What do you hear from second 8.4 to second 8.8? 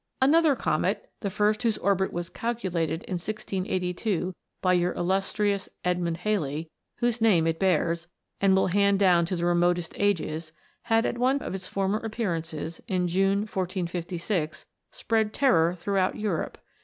and will